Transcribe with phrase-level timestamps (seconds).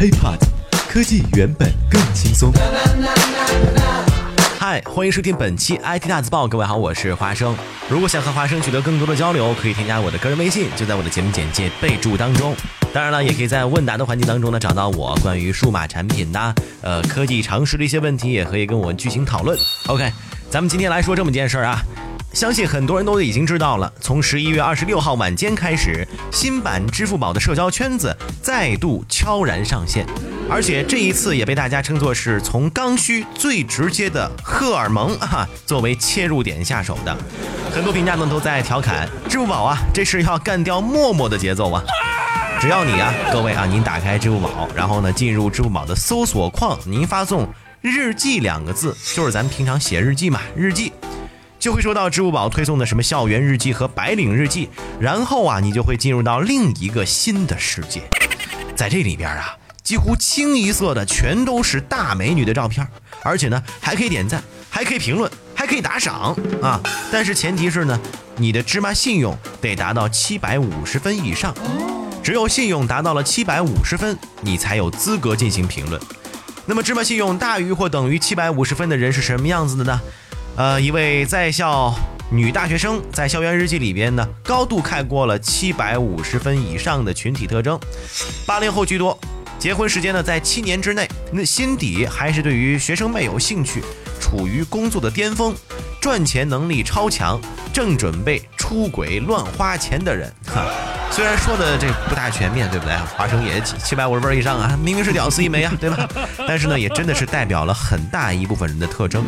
[0.00, 0.38] HiPod，
[0.88, 2.50] 科技原本更轻松。
[4.58, 6.48] 嗨，欢迎收听本期 IT 大字报。
[6.48, 7.54] 各位好，我是花生。
[7.86, 12.56] 如果想和花生取得更多的交流，可以添加我的个人微信，就在我的节目简介备注当中。
[12.94, 19.54] 当然了，也可以在问答的环节当中呢找到我，关于数码产品呐、呃科技常识的一些问题，也可以跟我进行讨论。
[19.88, 20.10] OK，
[20.48, 21.84] 咱们今天来说这么件事儿啊。
[22.32, 30.06] 相信很多人都已经知道了，从十一月二十六号晚间开始，新版支付宝的社交圈子再度悄然上线，
[30.48, 37.16] 而且这一次也被大家称作是从刚需最直接的荷尔蒙啊作为切入点下手的。
[37.72, 41.82] 很多评价呢都在调侃支付宝啊，这是要干掉陌陌的节奏啊！
[42.60, 47.48] 只要你啊，各位啊，您打开支付宝，然后呢进入支付宝的搜索框，您发送
[47.82, 50.92] “日记”两个字，就是咱们平常写日记嘛，日记。
[51.60, 58.00] 就会收到支付宝推送的什么校园日记和白领日记，然后啊，你就会进入到另一个新的世界，
[58.74, 62.88] 在这里边啊，几乎清一色的全都是大美女的照片，
[63.22, 66.80] 而且呢，还可以点赞，还可以评论，还可以打赏啊。
[67.12, 68.00] 但是前提是呢，
[68.36, 71.54] 你的芝麻信用得达到七百五十分以上，
[72.22, 76.00] 只有信用达到了七百五十分，你才有资格进行评论。
[76.64, 80.00] 那么芝麻信用大于或等于七百五十分的人是什么样子的呢？
[80.56, 81.94] 呃，一位在校
[82.30, 87.78] 女大学生在校园日记里边呢，高度概括了七百五十分以上的群体特征，
[88.46, 89.18] 八零后居多，
[89.58, 93.82] 结婚时间呢在七年之内，那心底还是对于学生妹有兴趣，
[94.20, 95.54] 处于工作的巅峰，
[96.00, 97.40] 赚钱能力超强，
[97.72, 100.64] 正准备出轨乱花钱的人，哈。
[101.10, 102.94] 虽然说的这不大全面，对不对？
[103.16, 106.08] 华生也七七百五十分以上啊，明明是屌丝一枚啊，对吧？
[106.46, 109.24] 但是呢，也真的是代表了很大一部分人的特征。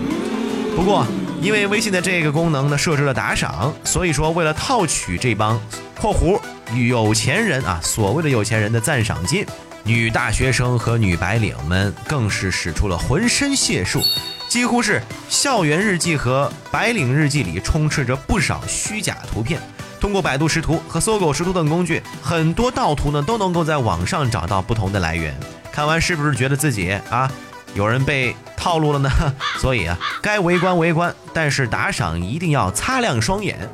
[0.74, 1.06] 不过，
[1.40, 5.60] 因为微信的这个功能呢设置了打赏，所以说为了套取这帮
[6.00, 6.40] （括弧
[6.88, 9.46] 有钱人啊）所谓的有钱人的赞赏金，
[9.84, 14.02] 女大学生和女白领们更是使出了浑身解数，
[14.48, 19.60] 几乎是校园日记和白领日记里充斥着不少虚假图片。
[20.00, 25.32] 通过百度识图和搜狗识图等工具，很多盗图呢都能够在网上找到不同的来源。
[25.70, 27.30] 看完是不是觉得自己啊？
[27.74, 29.10] 有人被套路了呢，
[29.58, 33.68] 所以啊，该围观围观，但是打赏一定要擦亮双眼。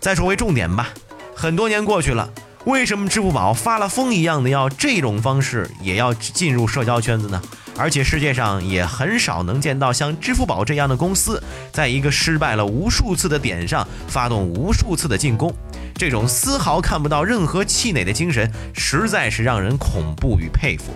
[0.00, 0.88] 再说回重点吧，
[1.34, 2.28] 很多年过去了，
[2.64, 7.40] 为什么支付宝发了疯一样的要这种方式也要进入社交圈子呢？
[7.76, 11.42] 而且世界上也很少能见到像支付宝这样的公司，
[11.72, 15.54] 在一个失败了无数次的点上发动无数次的进攻，
[15.94, 20.92] 这种丝毫看不到任何气馁的精神，实在是让人恐怖与佩服。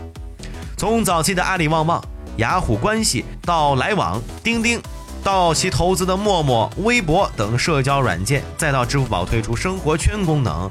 [0.76, 2.04] 从早期的阿里旺旺。
[2.36, 4.80] 雅虎关系到来往、钉钉，
[5.24, 10.70] 到其投资的陌陌、微博等社交软件，再到支付宝推出生活圈功能，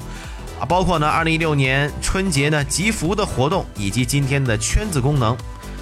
[0.60, 5.36] 啊，包括呢，二零一六年春节呢集福的活动，以及今天的圈子功能，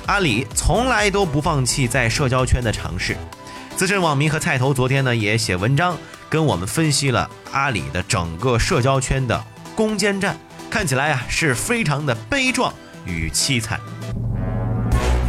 [0.06, 3.16] 阿里从来都不放弃在社交圈的尝试。
[3.76, 5.96] 资深网民和菜头昨天呢也写文章
[6.28, 10.36] 跟我们分析了阿里的整个社交圈的攻坚战，
[10.70, 12.72] 看起来啊是非常的悲壮
[13.04, 13.80] 与凄惨。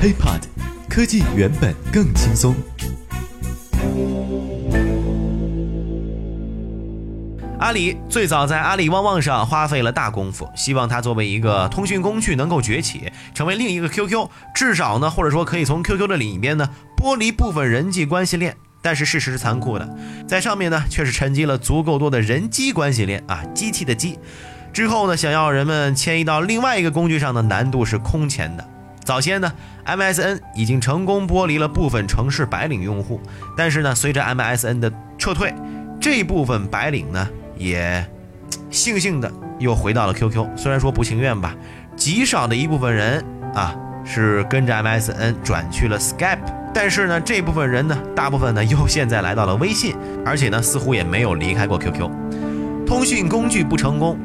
[0.02, 0.42] HiPod，
[0.90, 2.54] 科技原本更轻松。
[7.60, 18.56] 阿里最早在阿里旺旺上花费了大功夫，希望它作为一个通讯工具能够崛起，成为另一个 QQ，至少呢，或者说可以从 QQ 的里边呢剥离部分人际关系链。
[18.84, 19.98] 但是事实是残酷的，
[20.28, 24.20] 在上面呢却是沉积了足够多的人机关系链啊，机器的机。
[24.72, 28.70] 之后呢，想要人们迁移到另外一个工具上的难度是空前的。
[29.06, 29.54] 早先呢
[29.86, 33.22] ，MSN 已经成功剥离了部分城市白领用户，
[33.56, 35.54] 但是呢，随着 MSN 的撤退，
[36.02, 38.04] 这部分白领呢也
[38.72, 40.58] 悻悻的又回到了 QQ。
[40.58, 41.56] 虽然说不情愿吧，
[41.96, 43.24] 极少的一部分人
[43.54, 46.40] 啊是跟着 MSN 转去了 Skype，
[46.74, 49.96] 但是呢，这部分人呢，大部分呢 又现在来到了微信，
[50.26, 52.10] 而且呢，似乎也没有离开过 QQ。
[52.88, 54.18] 通讯工具不成功。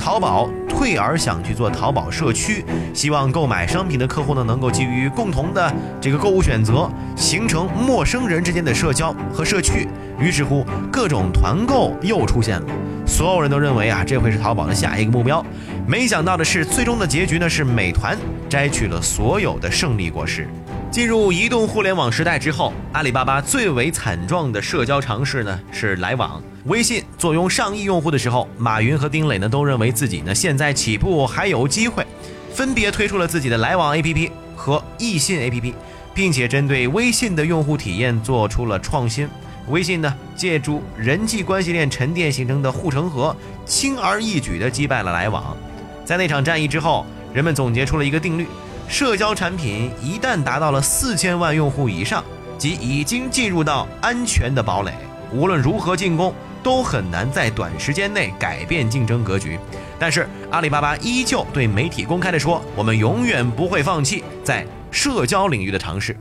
[0.00, 5.70] 淘宝退而想去做淘宝社区，希望购买商品的客户呢能够基于共同的
[6.00, 9.86] 这个购物选择，形成陌生人之间的社交和社区。
[10.18, 12.66] 于是乎，各种团购又出现了，
[13.06, 15.44] 所有人都认为啊，这会是淘宝的下一个目标。
[15.86, 18.16] 没想到的是，最终的结局呢是美团
[18.48, 20.48] 摘取了所有的胜利果实。
[20.90, 26.42] 进入移动互联网时代之后，阿里巴巴最为惨状的社交尝试呢是来往。
[26.66, 32.06] 微信坐拥上亿用户的时候，马云和丁磊呢都认为自己呢现在起步还有机会，
[32.52, 35.72] 分别推出了自己的来往 APP 和易信 APP，
[36.12, 39.26] 并且针对微信的用户体验做出了创新。
[39.68, 43.34] 微信呢借助人际关系链沉淀形成的护城河，
[43.64, 45.56] 轻而易举地击败了来往。
[46.04, 48.46] 在那场战役之后，人们总结出了一个定律。
[48.86, 52.22] 社交产品一旦达到了四千万用户以上，
[52.58, 54.92] 即已经进入到安全的堡垒，
[55.32, 59.58] 无论如何进攻，都很难在短时间内改变竞争格局。
[59.98, 66.16] 但是阿里巴巴依旧对媒体公开的说：“我们永远不会放弃在社交领域的尝试。”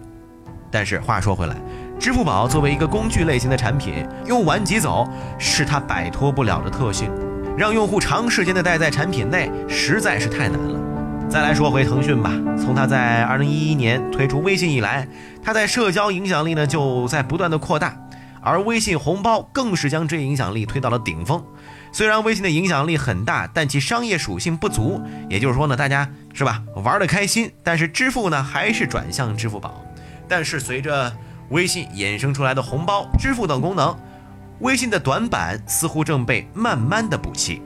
[0.72, 1.56] 但是话说回来，
[2.00, 5.08] 支付宝作为一个工具类型的产品，用完即走
[5.38, 7.10] 是它摆脱不了的特性，
[7.58, 10.80] 让用户长时间的待在产品内实在是太难了。
[11.30, 15.08] 再来说回腾讯吧，从它在二零一一年推出微信以来，
[15.44, 17.96] 它在社交影响力呢就在不断的扩大，
[18.42, 21.44] 而微信红包更是将这一影响力推到了顶峰。
[21.92, 29.84] 虽然微信的影响力很大，但其商业属性不足，也就是说呢，大家是吧玩的开心，但是支付呢还是转向支付宝。
[30.28, 31.12] 但是随着
[31.50, 33.98] 微信衍生出来的红包、支付等功能，
[34.60, 37.62] 微信的短板似乎正被慢慢的补齐。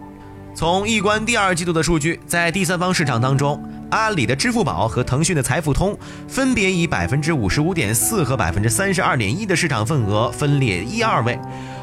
[0.56, 3.62] 从易观第二季度的数据，在第三方市场当中，
[3.94, 5.95] 阿里的支付宝和腾讯的财付通
[6.28, 11.40] 分别以百分之五十五点四和百分之三十二点一的市场份额分列一二位。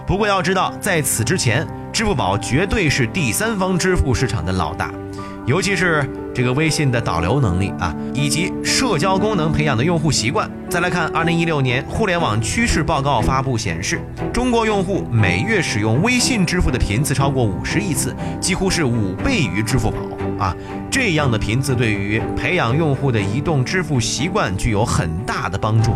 [0.08, 4.92] 不过要知道，在此之前，支付宝绝对是第三方支付市场的老大。
[5.46, 6.04] 尤其是
[6.34, 10.50] 这个微信的导流能力啊，以及社交功能培养的用户习惯。
[10.68, 14.00] 再来看二零一六年互联网趋势报告发布显示，
[14.34, 19.98] 中国用户每月使用微信支付的频次超过五十亿次，几乎是五倍于支付宝
[20.40, 20.56] 啊。
[20.90, 25.94] 这样的频次对于培养用户的移动支付习惯具有很大的帮助。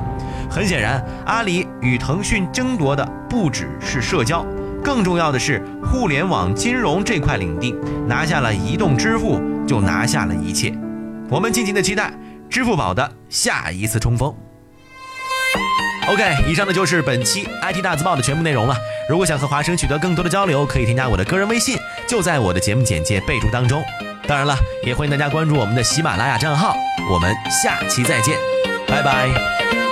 [0.48, 4.46] 很显然，阿里与腾讯争夺的不只是社交。
[4.84, 7.74] 更重要的是，互联网金融这块领地
[8.06, 10.72] 拿下了移动支付，就拿下了一切。
[11.30, 12.12] 我们尽情的期待
[12.50, 14.32] 支付宝的下一次冲锋。
[16.06, 18.76] OK，以上的就是本期 IT 大字报的全部内容了。
[19.08, 23.82] 如果想和华生取得更多的交流，可以添加我的个人微信，就在我的节目简介备注当中。
[24.26, 26.74] 当然了，也欢迎大家关注我们的喜马拉雅账号。
[27.12, 28.36] 我们下期再见，
[28.86, 29.83] 拜拜。